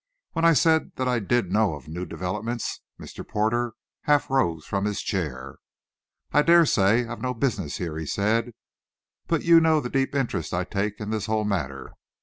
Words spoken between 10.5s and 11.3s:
I take in this